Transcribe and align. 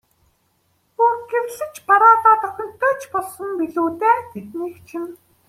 Бүр 0.95 1.15
гэрлэж 1.29 1.75
бараалаад 1.87 2.41
охинтой 2.49 2.93
ч 2.99 3.03
болсон 3.13 3.49
билүү 3.59 3.89
дээ, 4.01 4.17
тэднийх 4.33 4.75
чинь. 4.87 5.11